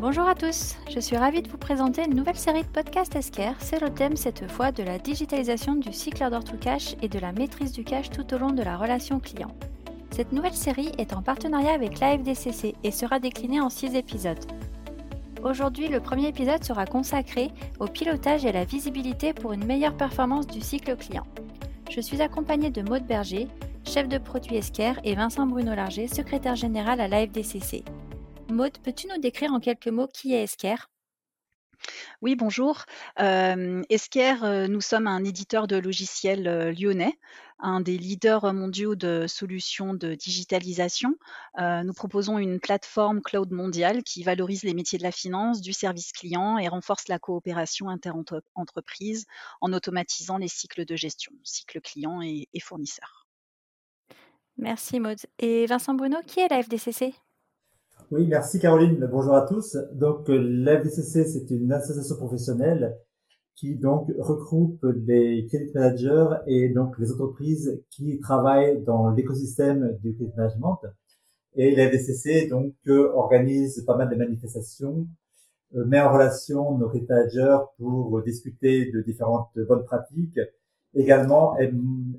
Bonjour 0.00 0.26
à 0.26 0.34
tous, 0.34 0.76
je 0.88 0.98
suis 0.98 1.18
ravie 1.18 1.42
de 1.42 1.50
vous 1.50 1.58
présenter 1.58 2.02
une 2.06 2.16
nouvelle 2.16 2.38
série 2.38 2.62
de 2.62 2.68
podcasts 2.68 3.14
Esquire. 3.16 3.54
C'est 3.58 3.82
le 3.82 3.90
thème 3.90 4.16
cette 4.16 4.50
fois 4.50 4.72
de 4.72 4.82
la 4.82 4.98
digitalisation 4.98 5.74
du 5.74 5.92
cycle 5.92 6.24
order 6.24 6.38
to 6.42 6.56
cash 6.56 6.96
et 7.02 7.08
de 7.08 7.18
la 7.18 7.32
maîtrise 7.32 7.72
du 7.72 7.84
cash 7.84 8.08
tout 8.08 8.32
au 8.32 8.38
long 8.38 8.48
de 8.48 8.62
la 8.62 8.78
relation 8.78 9.20
client. 9.20 9.50
Cette 10.10 10.32
nouvelle 10.32 10.54
série 10.54 10.90
est 10.96 11.12
en 11.12 11.20
partenariat 11.20 11.74
avec 11.74 12.00
l'AFDCC 12.00 12.76
et 12.82 12.90
sera 12.90 13.20
déclinée 13.20 13.60
en 13.60 13.68
6 13.68 13.94
épisodes. 13.94 14.42
Aujourd'hui, 15.44 15.88
le 15.88 16.00
premier 16.00 16.28
épisode 16.28 16.64
sera 16.64 16.86
consacré 16.86 17.50
au 17.78 17.86
pilotage 17.86 18.46
et 18.46 18.48
à 18.48 18.52
la 18.52 18.64
visibilité 18.64 19.34
pour 19.34 19.52
une 19.52 19.66
meilleure 19.66 19.98
performance 19.98 20.46
du 20.46 20.62
cycle 20.62 20.96
client. 20.96 21.26
Je 21.90 22.00
suis 22.00 22.22
accompagnée 22.22 22.70
de 22.70 22.80
Maude 22.80 23.04
Berger, 23.04 23.48
chef 23.84 24.08
de 24.08 24.16
produit 24.16 24.56
Esquire, 24.56 24.98
et 25.04 25.14
Vincent 25.14 25.46
Bruno 25.46 25.74
Larger, 25.74 26.08
secrétaire 26.08 26.56
général 26.56 27.02
à 27.02 27.08
l'AFDCC. 27.08 27.84
Maude, 28.50 28.78
peux-tu 28.82 29.06
nous 29.08 29.18
décrire 29.18 29.52
en 29.52 29.60
quelques 29.60 29.88
mots 29.88 30.08
qui 30.08 30.34
est 30.34 30.42
Esquire 30.44 30.88
oui, 32.20 32.36
bonjour. 32.36 32.84
Euh, 33.20 33.82
Esquire, 33.88 34.68
nous 34.68 34.82
sommes 34.82 35.06
un 35.06 35.24
éditeur 35.24 35.66
de 35.66 35.76
logiciels 35.76 36.46
euh, 36.46 36.72
lyonnais, 36.72 37.18
un 37.58 37.80
des 37.80 37.96
leaders 37.96 38.52
mondiaux 38.52 38.94
de 38.94 39.26
solutions 39.26 39.94
de 39.94 40.14
digitalisation. 40.14 41.14
Euh, 41.58 41.82
nous 41.82 41.92
proposons 41.94 42.38
une 42.38 42.60
plateforme 42.60 43.22
cloud 43.22 43.50
mondiale 43.50 44.02
qui 44.02 44.22
valorise 44.22 44.62
les 44.62 44.74
métiers 44.74 44.98
de 44.98 45.02
la 45.02 45.12
finance, 45.12 45.60
du 45.60 45.72
service 45.72 46.12
client 46.12 46.58
et 46.58 46.68
renforce 46.68 47.08
la 47.08 47.18
coopération 47.18 47.88
inter-entreprise 47.88 49.26
en 49.60 49.72
automatisant 49.72 50.36
les 50.36 50.48
cycles 50.48 50.84
de 50.84 50.96
gestion, 50.96 51.32
cycle 51.44 51.80
client 51.80 52.20
et, 52.22 52.48
et 52.52 52.60
fournisseur. 52.60 53.26
Merci 54.58 55.00
Maude. 55.00 55.20
Et 55.38 55.64
Vincent 55.64 55.94
Bruno, 55.94 56.18
qui 56.26 56.40
est 56.40 56.48
la 56.48 56.62
FDCC 56.62 57.14
oui, 58.10 58.26
merci 58.26 58.58
Caroline. 58.58 59.08
Bonjour 59.10 59.34
à 59.34 59.42
tous. 59.42 59.76
Donc, 59.92 60.26
l'AVCC, 60.28 61.24
c'est 61.26 61.50
une 61.50 61.72
association 61.72 62.16
professionnelle 62.16 62.96
qui 63.54 63.76
donc 63.76 64.10
regroupe 64.18 64.84
les 65.06 65.46
credit 65.46 65.70
managers 65.74 66.26
et 66.46 66.70
donc 66.70 66.98
les 66.98 67.12
entreprises 67.12 67.80
qui 67.90 68.18
travaillent 68.18 68.82
dans 68.82 69.10
l'écosystème 69.10 69.96
du 70.02 70.14
credit 70.14 70.32
management. 70.36 70.80
Et 71.54 71.76
l'AVCC 71.76 72.48
donc 72.48 72.74
organise 72.88 73.84
pas 73.86 73.96
mal 73.96 74.08
de 74.08 74.16
manifestations, 74.16 75.06
euh, 75.76 75.84
met 75.84 76.00
en 76.00 76.12
relation 76.12 76.78
nos 76.78 76.88
credit 76.88 77.06
managers 77.08 77.58
pour 77.78 78.22
discuter 78.22 78.90
de 78.90 79.02
différentes 79.02 79.50
bonnes 79.68 79.84
pratiques. 79.84 80.40
Également, 80.94 81.56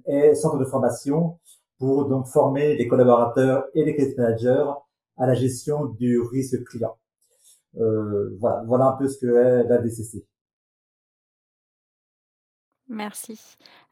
est 0.05 0.35
centre 0.35 0.57
de 0.57 0.65
formation 0.65 1.37
pour 1.79 2.07
donc 2.07 2.27
former 2.27 2.77
les 2.77 2.87
collaborateurs 2.87 3.65
et 3.73 3.83
les 3.83 3.93
credit 3.93 4.15
managers 4.15 4.71
à 5.17 5.27
la 5.27 5.33
gestion 5.33 5.85
du 5.85 6.19
risque 6.19 6.63
client. 6.65 6.97
Euh, 7.77 8.35
voilà, 8.39 8.63
voilà 8.65 8.85
un 8.85 8.97
peu 8.97 9.07
ce 9.07 9.17
que 9.19 9.27
est 9.27 9.63
la 9.67 9.77
DCC. 9.77 10.25
Merci. 12.89 13.39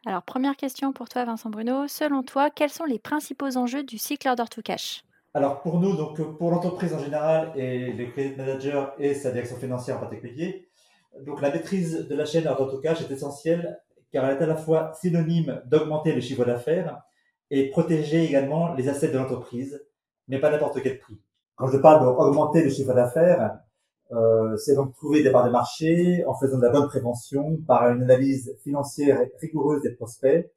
Alors, 0.05 0.23
première 0.23 0.57
question 0.57 0.91
pour 0.91 1.07
toi, 1.07 1.23
Vincent 1.23 1.49
Bruno. 1.49 1.87
Selon 1.87 2.21
toi, 2.21 2.49
quels 2.49 2.69
sont 2.69 2.83
les 2.83 2.99
principaux 2.99 3.55
enjeux 3.55 3.83
du 3.83 3.97
cycle 3.97 4.27
order 4.27 4.43
to 4.51 4.61
cash? 4.61 5.03
Alors, 5.33 5.61
pour 5.61 5.79
nous, 5.79 5.95
donc 5.95 6.21
pour 6.37 6.51
l'entreprise 6.51 6.93
en 6.93 6.99
général 6.99 7.53
et 7.55 7.93
les 7.93 8.09
credit 8.09 8.35
managers 8.35 8.87
et 8.97 9.13
sa 9.13 9.31
direction 9.31 9.55
financière 9.55 9.97
en 9.97 10.01
particulier, 10.01 10.69
donc 11.21 11.41
la 11.41 11.51
maîtrise 11.51 12.07
de 12.07 12.15
la 12.15 12.25
chaîne 12.25 12.47
order 12.47 12.69
to 12.71 12.81
cash 12.81 13.01
est 13.01 13.11
essentielle 13.11 13.79
car 14.11 14.25
elle 14.25 14.37
est 14.37 14.43
à 14.43 14.47
la 14.47 14.55
fois 14.55 14.91
synonyme 14.99 15.61
d'augmenter 15.65 16.13
le 16.13 16.21
chiffre 16.21 16.45
d'affaires 16.45 17.01
et 17.51 17.69
protéger 17.69 18.25
également 18.25 18.73
les 18.73 18.89
assets 18.89 19.11
de 19.11 19.17
l'entreprise 19.17 19.81
mais 20.29 20.39
pas 20.39 20.49
n'importe 20.49 20.81
quel 20.81 20.99
prix. 20.99 21.19
Quand 21.55 21.67
je 21.67 21.77
parle 21.77 22.05
d'augmenter 22.05 22.63
le 22.63 22.69
chiffre 22.69 22.93
d'affaires, 22.93 23.59
euh, 24.11 24.55
c'est 24.55 24.75
donc 24.75 24.95
trouver 24.95 25.21
des 25.21 25.31
parts 25.31 25.45
de 25.45 25.51
marché 25.51 26.23
en 26.25 26.33
faisant 26.33 26.57
de 26.57 26.63
la 26.63 26.71
bonne 26.71 26.87
prévention 26.87 27.57
par 27.67 27.89
une 27.89 28.03
analyse 28.03 28.55
financière 28.63 29.19
rigoureuse 29.41 29.81
des 29.81 29.91
prospects, 29.91 30.49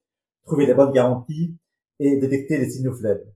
trouver 0.47 0.67
les 0.67 0.75
bonnes 0.75 0.93
garanties 0.93 1.57
et 1.99 2.17
détecter 2.19 2.59
les 2.59 2.71
signaux 2.71 2.95
faibles. 2.95 3.27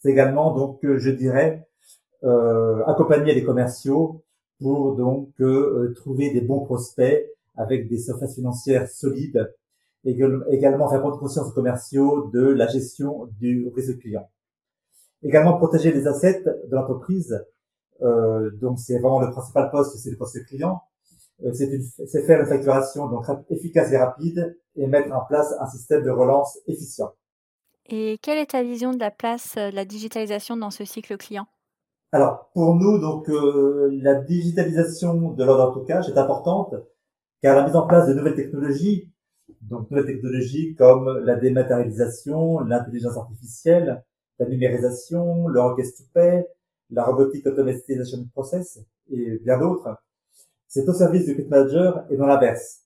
C'est 0.00 0.10
également 0.10 0.54
donc, 0.54 0.78
je 0.82 1.10
dirais, 1.10 1.66
euh, 2.24 2.84
accompagner 2.84 3.34
les 3.34 3.44
commerciaux 3.44 4.22
pour 4.60 4.94
donc 4.96 5.30
euh, 5.40 5.92
trouver 5.96 6.32
des 6.32 6.40
bons 6.40 6.64
prospects 6.64 7.26
avec 7.56 7.88
des 7.88 7.98
surfaces 7.98 8.34
financières 8.34 8.88
solides, 8.88 9.52
et 10.04 10.16
également 10.50 10.88
faire 10.88 11.00
prendre 11.00 11.18
conscience 11.18 11.48
aux 11.48 11.52
commerciaux 11.52 12.30
de 12.32 12.40
la 12.40 12.68
gestion 12.68 13.26
du 13.40 13.68
risque 13.74 13.98
client. 13.98 14.28
Également 15.26 15.56
protéger 15.56 15.92
les 15.92 16.06
assets 16.06 16.44
de 16.44 16.74
l'entreprise. 16.74 17.44
Euh, 18.02 18.50
donc 18.60 18.78
c'est 18.78 18.98
vraiment 18.98 19.20
le 19.20 19.30
principal 19.30 19.70
poste, 19.70 19.96
c'est 19.96 20.10
le 20.10 20.16
poste 20.16 20.44
client. 20.46 20.80
Euh, 21.44 21.52
c'est 21.52 22.26
faire 22.26 22.40
une 22.40 22.46
facturation 22.46 23.08
donc 23.08 23.26
efficace 23.50 23.92
et 23.92 23.98
rapide 23.98 24.58
et 24.76 24.86
mettre 24.86 25.12
en 25.12 25.24
place 25.26 25.54
un 25.60 25.66
système 25.66 26.02
de 26.02 26.10
relance 26.10 26.58
efficient. 26.66 27.12
Et 27.88 28.18
quelle 28.22 28.38
est 28.38 28.52
ta 28.52 28.62
vision 28.62 28.92
de 28.92 28.98
la 28.98 29.10
place 29.10 29.54
euh, 29.58 29.70
de 29.70 29.76
la 29.76 29.84
digitalisation 29.84 30.56
dans 30.56 30.70
ce 30.70 30.84
cycle 30.84 31.16
client? 31.18 31.46
Alors 32.12 32.50
pour 32.54 32.74
nous 32.74 32.98
donc 32.98 33.28
euh, 33.28 33.90
la 34.00 34.14
digitalisation 34.14 35.32
de 35.32 35.44
l'ordre 35.44 35.84
de 35.84 35.92
est 35.92 36.18
importante 36.18 36.74
car 37.42 37.54
la 37.54 37.66
mise 37.66 37.76
en 37.76 37.86
place 37.86 38.08
de 38.08 38.14
nouvelles 38.14 38.34
technologies, 38.34 39.12
donc 39.60 39.90
nouvelles 39.90 40.06
technologies 40.06 40.74
comme 40.74 41.18
la 41.18 41.36
dématérialisation, 41.36 42.60
l'intelligence 42.60 43.18
artificielle, 43.18 44.02
la 44.38 44.46
numérisation, 44.46 45.48
le 45.48 45.60
to 45.60 46.04
pay, 46.12 46.46
la 46.90 47.04
robotique 47.04 47.46
automatisation 47.46 48.26
process 48.32 48.78
et 49.10 49.38
bien 49.38 49.58
d'autres. 49.58 49.96
C'est 50.68 50.88
au 50.88 50.92
service 50.92 51.26
du 51.26 51.34
Credit 51.34 51.48
Manager 51.48 52.06
et 52.10 52.16
dans 52.16 52.26
l'inverse. 52.26 52.82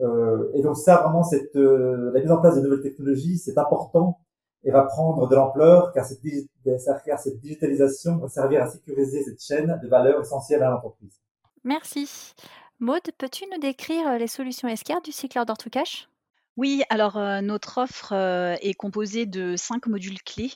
Euh, 0.00 0.50
et 0.54 0.62
donc 0.62 0.76
ça, 0.76 1.02
vraiment, 1.02 1.22
cette, 1.22 1.54
euh, 1.56 2.10
la 2.12 2.20
mise 2.20 2.30
en 2.30 2.40
place 2.40 2.56
de 2.56 2.62
nouvelles 2.62 2.82
technologies, 2.82 3.38
c'est 3.38 3.58
important 3.58 4.18
et 4.64 4.70
va 4.70 4.82
prendre 4.82 5.28
de 5.28 5.34
l'ampleur 5.34 5.92
car 5.92 6.04
cette, 6.04 6.20
cette 6.22 7.40
digitalisation 7.40 8.18
va 8.18 8.28
servir 8.28 8.62
à 8.62 8.68
sécuriser 8.68 9.22
cette 9.24 9.42
chaîne 9.42 9.78
de 9.82 9.88
valeur 9.88 10.20
essentielle 10.20 10.62
à 10.62 10.70
l'entreprise. 10.70 11.20
Merci. 11.64 12.34
Maude, 12.78 13.10
peux-tu 13.18 13.44
nous 13.52 13.60
décrire 13.60 14.18
les 14.18 14.26
solutions 14.26 14.68
ESCAR 14.68 15.02
du 15.02 15.12
cycle 15.12 15.38
order 15.38 15.54
to 15.58 15.70
cash? 15.70 16.08
Oui, 16.56 16.82
alors, 16.90 17.18
notre 17.42 17.78
offre, 17.78 18.12
est 18.12 18.74
composée 18.74 19.26
de 19.26 19.56
cinq 19.56 19.86
modules 19.86 20.22
clés, 20.22 20.52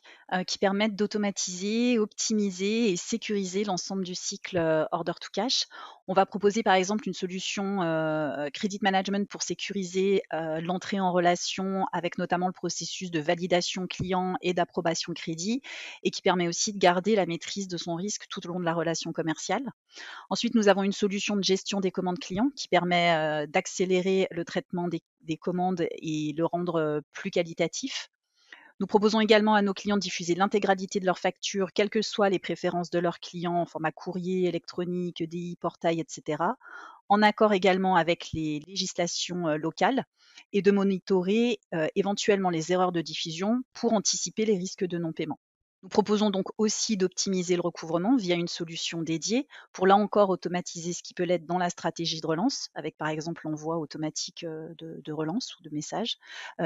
qui 0.46 0.58
permettent 0.58 0.96
d'automatiser, 0.96 1.98
optimiser 1.98 2.90
et 2.90 2.96
sécuriser 2.96 3.64
l'ensemble 3.64 4.04
du 4.04 4.14
cycle, 4.14 4.58
order 4.92 5.12
to 5.20 5.28
cash. 5.32 5.66
On 6.08 6.14
va 6.14 6.26
proposer, 6.26 6.62
par 6.62 6.74
exemple, 6.74 7.08
une 7.08 7.14
solution, 7.14 7.78
credit 8.52 8.78
management 8.82 9.28
pour 9.28 9.42
sécuriser, 9.42 10.22
l'entrée 10.32 11.00
en 11.00 11.12
relation 11.12 11.86
avec 11.92 12.18
notamment 12.18 12.46
le 12.46 12.52
processus 12.52 13.10
de 13.10 13.20
validation 13.20 13.86
client 13.86 14.34
et 14.42 14.52
d'approbation 14.52 15.14
crédit 15.14 15.62
et 16.02 16.10
qui 16.10 16.22
permet 16.22 16.46
aussi 16.46 16.72
de 16.72 16.78
garder 16.78 17.16
la 17.16 17.26
maîtrise 17.26 17.68
de 17.68 17.76
son 17.76 17.94
risque 17.94 18.26
tout 18.28 18.46
au 18.46 18.52
long 18.52 18.60
de 18.60 18.64
la 18.64 18.74
relation 18.74 19.12
commerciale. 19.12 19.64
Ensuite, 20.28 20.54
nous 20.54 20.68
avons 20.68 20.82
une 20.82 20.92
solution 20.92 21.36
de 21.36 21.42
gestion 21.42 21.80
des 21.80 21.90
commandes 21.90 22.18
clients 22.18 22.50
qui 22.54 22.68
permet, 22.68 23.46
d'accélérer 23.46 24.28
le 24.30 24.44
traitement 24.44 24.88
des 24.88 25.02
commandes 25.34 25.88
et 25.90 26.32
le 26.36 26.46
rendre 26.46 27.02
plus 27.12 27.32
qualitatif. 27.32 28.10
Nous 28.78 28.86
proposons 28.86 29.20
également 29.20 29.54
à 29.54 29.62
nos 29.62 29.74
clients 29.74 29.96
de 29.96 30.00
diffuser 30.00 30.34
l'intégralité 30.34 31.00
de 31.00 31.06
leurs 31.06 31.18
factures, 31.18 31.72
quelles 31.72 31.90
que 31.90 32.02
soient 32.02 32.28
les 32.28 32.38
préférences 32.38 32.90
de 32.90 32.98
leurs 32.98 33.20
clients, 33.20 33.56
en 33.56 33.66
format 33.66 33.90
courrier, 33.90 34.46
électronique, 34.46 35.22
EDI, 35.22 35.56
portail, 35.56 35.98
etc., 35.98 36.42
en 37.08 37.22
accord 37.22 37.52
également 37.52 37.96
avec 37.96 38.32
les 38.32 38.60
législations 38.66 39.56
locales, 39.56 40.04
et 40.52 40.60
de 40.60 40.70
monitorer 40.70 41.58
éventuellement 41.94 42.50
les 42.50 42.72
erreurs 42.72 42.92
de 42.92 43.00
diffusion 43.00 43.62
pour 43.72 43.94
anticiper 43.94 44.44
les 44.44 44.58
risques 44.58 44.84
de 44.84 44.98
non-paiement. 44.98 45.38
Nous 45.82 45.88
proposons 45.88 46.30
donc 46.30 46.46
aussi 46.58 46.96
d'optimiser 46.96 47.54
le 47.54 47.60
recouvrement 47.60 48.16
via 48.16 48.34
une 48.34 48.48
solution 48.48 49.02
dédiée 49.02 49.46
pour 49.72 49.86
là 49.86 49.96
encore 49.96 50.30
automatiser 50.30 50.92
ce 50.92 51.02
qui 51.02 51.14
peut 51.14 51.22
l'être 51.22 51.46
dans 51.46 51.58
la 51.58 51.70
stratégie 51.70 52.20
de 52.20 52.26
relance, 52.26 52.70
avec 52.74 52.96
par 52.96 53.08
exemple 53.08 53.42
l'envoi 53.44 53.78
automatique 53.78 54.44
de, 54.44 55.12
relance 55.12 55.56
ou 55.56 55.62
de 55.62 55.70
messages, 55.70 56.16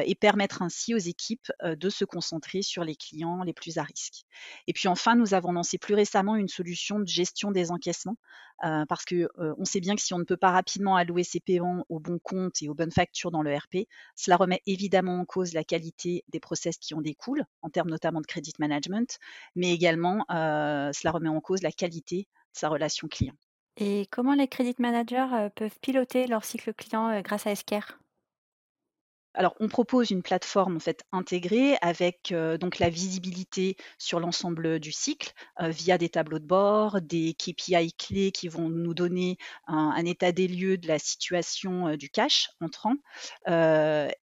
et 0.04 0.14
permettre 0.14 0.62
ainsi 0.62 0.94
aux 0.94 0.98
équipes 0.98 1.52
de 1.62 1.90
se 1.90 2.04
concentrer 2.04 2.62
sur 2.62 2.84
les 2.84 2.96
clients 2.96 3.42
les 3.42 3.52
plus 3.52 3.78
à 3.78 3.82
risque. 3.82 4.24
Et 4.66 4.72
puis 4.72 4.88
enfin, 4.88 5.16
nous 5.16 5.34
avons 5.34 5.52
lancé 5.52 5.76
plus 5.76 5.94
récemment 5.94 6.36
une 6.36 6.48
solution 6.48 6.98
de 6.98 7.06
gestion 7.06 7.50
des 7.50 7.70
encaissements, 7.72 8.16
parce 8.60 9.04
que 9.04 9.28
sait 9.64 9.80
bien 9.80 9.96
que 9.96 10.02
si 10.02 10.14
on 10.14 10.18
ne 10.18 10.24
peut 10.24 10.36
pas 10.36 10.50
rapidement 10.50 10.96
allouer 10.96 11.24
ses 11.24 11.40
paiements 11.40 11.84
aux 11.88 12.00
bons 12.00 12.18
comptes 12.18 12.62
et 12.62 12.68
aux 12.68 12.74
bonnes 12.74 12.90
factures 12.90 13.30
dans 13.30 13.42
le 13.42 13.54
RP, 13.54 13.88
cela 14.16 14.36
remet 14.36 14.62
évidemment 14.66 15.18
en 15.18 15.24
cause 15.24 15.52
la 15.52 15.64
qualité 15.64 16.24
des 16.28 16.40
process 16.40 16.78
qui 16.78 16.94
en 16.94 17.00
découlent, 17.00 17.44
en 17.62 17.70
termes 17.70 17.90
notamment 17.90 18.20
de 18.20 18.26
credit 18.26 18.52
management 18.58 19.09
mais 19.54 19.72
également, 19.72 20.24
cela 20.28 21.10
remet 21.10 21.28
en 21.28 21.40
cause 21.40 21.62
la 21.62 21.72
qualité 21.72 22.28
de 22.54 22.58
sa 22.58 22.68
relation 22.68 23.08
client. 23.08 23.34
Et 23.76 24.06
comment 24.10 24.34
les 24.34 24.48
credit 24.48 24.74
managers 24.78 25.48
peuvent 25.54 25.78
piloter 25.80 26.26
leur 26.26 26.44
cycle 26.44 26.74
client 26.74 27.20
grâce 27.22 27.46
à 27.46 27.52
Esquire? 27.52 27.98
Alors, 29.34 29.54
on 29.60 29.68
propose 29.68 30.10
une 30.10 30.24
plateforme 30.24 30.76
en 30.76 30.80
fait 30.80 31.04
intégrée 31.12 31.76
avec 31.82 32.34
donc 32.60 32.80
la 32.80 32.90
visibilité 32.90 33.76
sur 33.96 34.18
l'ensemble 34.18 34.80
du 34.80 34.90
cycle 34.90 35.32
via 35.60 35.98
des 35.98 36.08
tableaux 36.08 36.40
de 36.40 36.46
bord, 36.46 37.00
des 37.00 37.34
KPI 37.34 37.92
clés 37.92 38.32
qui 38.32 38.48
vont 38.48 38.68
nous 38.68 38.92
donner 38.92 39.36
un, 39.68 40.04
état 40.04 40.32
des 40.32 40.48
lieux 40.48 40.78
de 40.78 40.88
la 40.88 40.98
situation 40.98 41.96
du 41.96 42.10
cash 42.10 42.50
entrant. 42.60 42.96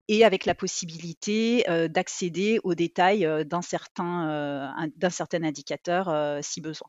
Et 0.09 0.25
avec 0.25 0.45
la 0.47 0.55
possibilité 0.55 1.65
d'accéder 1.89 2.61
aux 2.65 2.75
détails 2.75 3.29
d'un 3.47 3.63
certain, 3.63 4.89
d'un 4.97 5.11
certain 5.11 5.43
indicateur 5.43 6.43
si 6.43 6.61
besoin. 6.61 6.89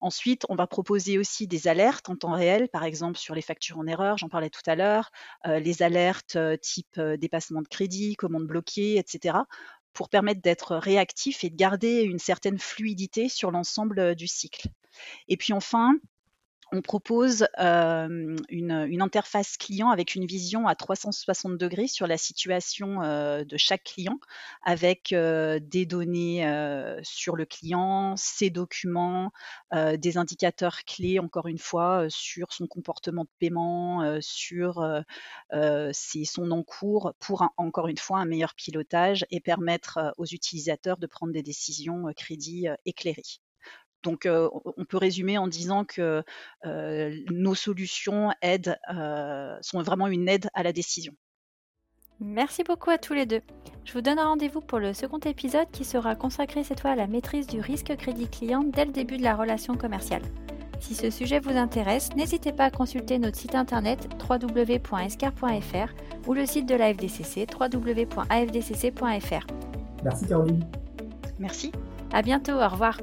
Ensuite, 0.00 0.44
on 0.48 0.54
va 0.54 0.66
proposer 0.66 1.18
aussi 1.18 1.46
des 1.46 1.68
alertes 1.68 2.08
en 2.08 2.16
temps 2.16 2.32
réel, 2.32 2.68
par 2.68 2.84
exemple 2.84 3.18
sur 3.18 3.34
les 3.34 3.42
factures 3.42 3.78
en 3.78 3.86
erreur, 3.86 4.18
j'en 4.18 4.28
parlais 4.28 4.50
tout 4.50 4.62
à 4.66 4.74
l'heure, 4.74 5.10
euh, 5.46 5.58
les 5.58 5.82
alertes 5.82 6.36
euh, 6.36 6.56
type 6.56 6.98
euh, 6.98 7.16
dépassement 7.16 7.62
de 7.62 7.68
crédit, 7.68 8.16
commande 8.16 8.46
bloquée, 8.46 8.98
etc., 8.98 9.38
pour 9.92 10.08
permettre 10.08 10.40
d'être 10.40 10.76
réactif 10.76 11.44
et 11.44 11.50
de 11.50 11.56
garder 11.56 12.02
une 12.02 12.18
certaine 12.18 12.58
fluidité 12.58 13.28
sur 13.28 13.50
l'ensemble 13.50 14.14
du 14.14 14.26
cycle. 14.26 14.68
Et 15.28 15.36
puis 15.36 15.52
enfin, 15.52 15.92
on 16.72 16.80
propose 16.80 17.46
une, 17.58 19.02
interface 19.02 19.56
client 19.58 19.90
avec 19.90 20.14
une 20.14 20.24
vision 20.24 20.66
à 20.66 20.74
360 20.74 21.58
degrés 21.58 21.86
sur 21.86 22.06
la 22.06 22.16
situation 22.16 23.00
de 23.00 23.56
chaque 23.56 23.84
client, 23.84 24.18
avec 24.62 25.14
des 25.14 25.86
données 25.86 26.98
sur 27.02 27.36
le 27.36 27.44
client, 27.44 28.16
ses 28.16 28.48
documents, 28.48 29.32
des 29.72 30.16
indicateurs 30.16 30.84
clés, 30.84 31.18
encore 31.18 31.46
une 31.46 31.58
fois, 31.58 32.06
sur 32.08 32.52
son 32.52 32.66
comportement 32.66 33.24
de 33.24 33.30
paiement, 33.38 34.18
sur 34.20 34.82
son 35.52 36.50
encours, 36.50 37.12
pour 37.20 37.52
encore 37.58 37.88
une 37.88 37.98
fois 37.98 38.18
un 38.18 38.26
meilleur 38.26 38.54
pilotage 38.54 39.26
et 39.30 39.40
permettre 39.40 40.14
aux 40.16 40.26
utilisateurs 40.26 40.96
de 40.96 41.06
prendre 41.06 41.34
des 41.34 41.42
décisions 41.42 42.06
crédit 42.16 42.66
éclairées. 42.86 43.41
Donc, 44.02 44.26
on 44.28 44.84
peut 44.84 44.96
résumer 44.96 45.38
en 45.38 45.48
disant 45.48 45.84
que 45.84 46.22
nos 46.64 47.54
solutions 47.54 48.32
aident, 48.42 48.78
sont 49.60 49.82
vraiment 49.82 50.08
une 50.08 50.28
aide 50.28 50.48
à 50.54 50.62
la 50.62 50.72
décision. 50.72 51.14
Merci 52.20 52.62
beaucoup 52.62 52.90
à 52.90 52.98
tous 52.98 53.14
les 53.14 53.26
deux. 53.26 53.40
Je 53.84 53.92
vous 53.92 54.00
donne 54.00 54.20
rendez-vous 54.20 54.60
pour 54.60 54.78
le 54.78 54.92
second 54.94 55.18
épisode 55.18 55.68
qui 55.72 55.84
sera 55.84 56.14
consacré 56.14 56.62
cette 56.62 56.80
fois 56.80 56.92
à 56.92 56.96
la 56.96 57.08
maîtrise 57.08 57.48
du 57.48 57.60
risque 57.60 57.96
crédit 57.96 58.28
client 58.28 58.62
dès 58.62 58.84
le 58.84 58.92
début 58.92 59.16
de 59.16 59.24
la 59.24 59.34
relation 59.34 59.74
commerciale. 59.74 60.22
Si 60.78 60.94
ce 60.94 61.10
sujet 61.10 61.40
vous 61.40 61.56
intéresse, 61.56 62.14
n'hésitez 62.14 62.52
pas 62.52 62.66
à 62.66 62.70
consulter 62.70 63.18
notre 63.18 63.36
site 63.36 63.54
internet 63.54 64.08
www.escar.fr 64.28 65.94
ou 66.26 66.34
le 66.34 66.46
site 66.46 66.68
de 66.68 66.74
la 66.74 66.92
FDCC 66.94 67.46
www.afdcc.fr. 67.60 69.46
Merci 70.04 70.26
Caroline. 70.26 70.64
Merci. 71.38 71.72
À 72.12 72.22
bientôt, 72.22 72.52
au 72.52 72.68
revoir. 72.68 72.98